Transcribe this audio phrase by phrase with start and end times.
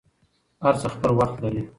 [0.63, 1.61] هر څه خپل وخت لري.